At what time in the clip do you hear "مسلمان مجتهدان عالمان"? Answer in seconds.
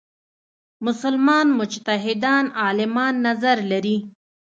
0.85-3.13